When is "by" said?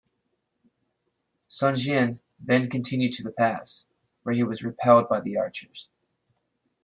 5.07-5.19